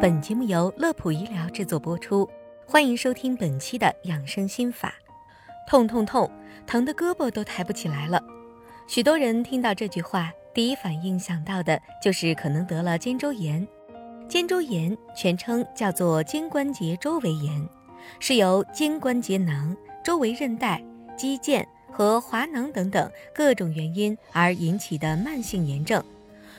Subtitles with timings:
[0.00, 2.28] 本节目由乐普医疗制作播出，
[2.64, 4.94] 欢迎收听本期的养生心法。
[5.66, 6.30] 痛痛痛，
[6.68, 8.22] 疼的胳膊都抬不起来了。
[8.86, 13.66] 许多人听到这句话，第一反应想到的就是可能得了肩周炎。
[14.28, 17.68] 肩周炎全称叫做肩关节周围炎，
[18.20, 20.80] 是由肩关节囊、周围韧带、
[21.16, 26.00] 肌腱和滑囊等等各种原因而引起的慢性炎症。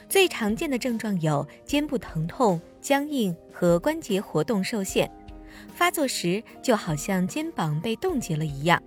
[0.10, 5.10] 最常见的症状有肩部疼痛、僵硬和关节活动受限，
[5.76, 8.82] 发作时就好像肩膀被冻结了一样。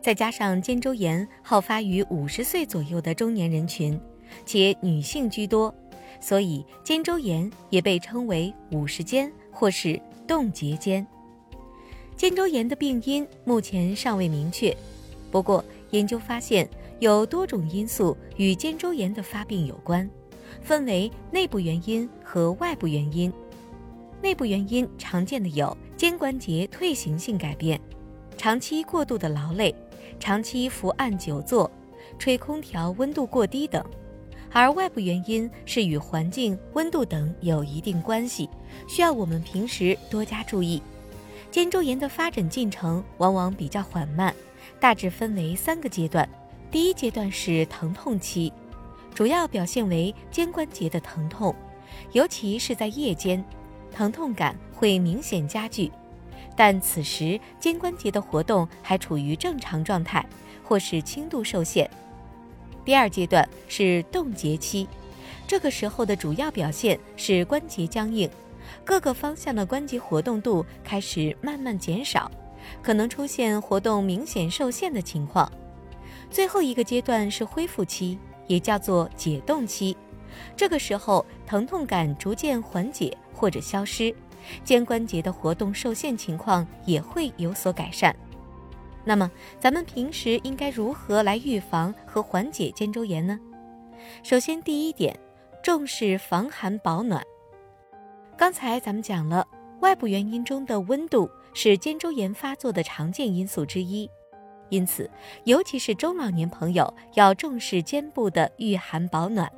[0.00, 4.00] 再加上肩周炎好发于五十岁左右的中年人群，
[4.46, 5.72] 且女性居多，
[6.20, 11.06] 所以肩周炎也被称为“五十肩”或是“冻结肩”。
[12.16, 14.74] 肩周炎的病因目前尚未明确，
[15.30, 16.66] 不过研究发现
[16.98, 20.08] 有多种因素与肩周炎的发病有关。
[20.60, 23.32] 分为内部原因和外部原因。
[24.20, 27.80] 内部原因常见的有肩关节退行性改变、
[28.36, 29.74] 长期过度的劳累、
[30.20, 31.70] 长期伏案久坐、
[32.18, 33.82] 吹空调温度过低等；
[34.52, 38.48] 而外部原因是与环境温度等有一定关系，
[38.86, 40.80] 需要我们平时多加注意。
[41.50, 44.34] 肩周炎的发展进程往往比较缓慢，
[44.78, 46.28] 大致分为三个阶段。
[46.70, 48.52] 第一阶段是疼痛期。
[49.14, 51.54] 主要表现为肩关节的疼痛，
[52.12, 53.44] 尤其是在夜间，
[53.90, 55.90] 疼痛感会明显加剧。
[56.56, 60.24] 但此时肩关节的活动还处于正常状态，
[60.62, 61.88] 或是轻度受限。
[62.84, 64.88] 第二阶段是冻结期，
[65.46, 68.28] 这个时候的主要表现是关节僵硬，
[68.84, 72.30] 各个方向的关节活动度开始慢慢减少，
[72.82, 75.50] 可能出现活动明显受限的情况。
[76.30, 78.18] 最后一个阶段是恢复期。
[78.46, 79.96] 也叫做解冻期，
[80.56, 84.14] 这个时候疼痛感逐渐缓解或者消失，
[84.64, 88.14] 肩关节的活动受限情况也会有所改善。
[89.04, 93.38] 那么，咱们平时应该如何来预防和缓解肩周炎呢？
[94.22, 95.18] 首先，第一点，
[95.62, 97.22] 重视防寒保暖。
[98.36, 99.46] 刚才咱们讲了，
[99.80, 104.08] 外部原因中的温度是肩周炎发作的常见因素之一。
[104.72, 105.08] 因此，
[105.44, 109.52] 尤其是中老年朋友要重视肩部的御寒保暖，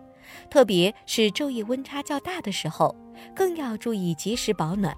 [0.50, 2.92] 特别是昼夜温差较大的时候，
[3.32, 4.92] 更要注意及时保暖。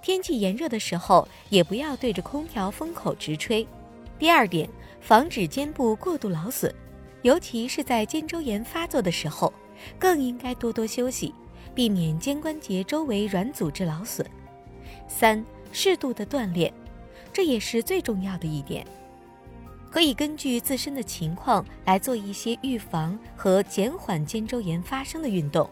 [0.00, 3.66] 天气炎热的时候，也不要对着空调风口直吹。
[4.20, 6.72] 第二点，防止肩部过度劳损，
[7.22, 9.52] 尤其是在肩周炎发作的时候，
[9.98, 11.34] 更应该多多休息，
[11.74, 14.24] 避免肩关节周围软组织劳损。
[15.08, 16.72] 三，适度的锻炼，
[17.32, 18.86] 这也是最重要的一点。
[19.96, 25.66] 可以根据自身的情况来做一些预防和减缓肩周炎发生的运动，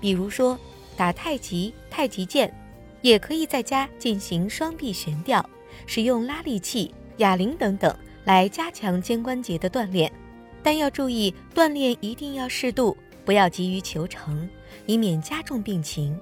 [0.00, 0.56] 比如说
[0.96, 2.54] 打太极、太极剑，
[3.00, 5.44] 也可以在家进行双臂悬吊，
[5.86, 7.92] 使用拉力器、哑铃等等
[8.22, 10.08] 来加强肩关节的锻炼。
[10.62, 14.48] 但要注意，锻炼一定要适度，不要急于求成，
[14.86, 16.16] 以免加重病情。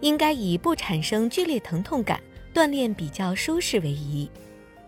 [0.00, 2.20] 应该以不产生剧烈疼痛感、
[2.52, 4.28] 锻炼比较舒适为宜。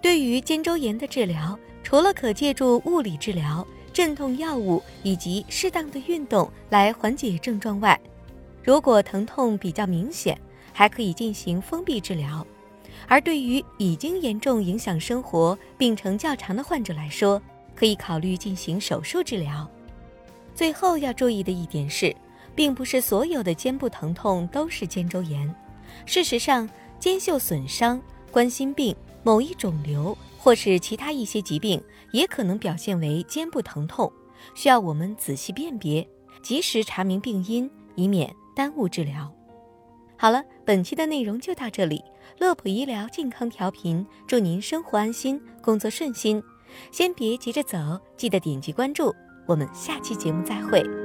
[0.00, 7.98] 对于肩周炎的治疗，除了可借助物理治疗、镇痛药物以及适当的运动来缓解症状外，
[8.62, 10.38] 如果疼痛比较明显，
[10.72, 12.47] 还可以进行封闭治疗。
[13.06, 17.41] 而对于已经严重影响生活、病程较长的患者来说，
[17.75, 19.69] 可以考虑进行手术治疗。
[20.54, 22.14] 最后要注意的一点是，
[22.54, 25.53] 并不是所有的肩部疼痛都是肩周炎。
[26.06, 26.69] 事实上，
[27.00, 28.00] 肩袖损伤、
[28.31, 28.94] 冠心病。
[29.28, 31.78] 某一肿瘤或是其他一些疾病，
[32.12, 34.11] 也可能表现为肩部疼痛，
[34.55, 36.09] 需要我们仔细辨别，
[36.41, 39.31] 及时查明病因，以免耽误治疗。
[40.17, 42.03] 好了，本期的内容就到这里。
[42.38, 46.43] 乐普医疗健康调频，祝您生活安心，工作顺心。
[46.91, 49.15] 先别急着走，记得点击关注，
[49.47, 50.97] 我们下期节目再会。